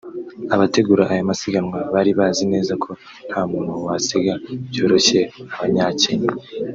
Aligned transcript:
Abategura 0.55 1.03
aya 1.11 1.27
masiganwa 1.29 1.79
bari 1.93 2.11
bazi 2.19 2.43
neza 2.53 2.73
ko 2.83 2.89
nta 3.27 3.41
muntu 3.51 3.71
wasiga 3.87 4.33
byoroshye 4.71 5.19
abanyakenya 5.55 6.29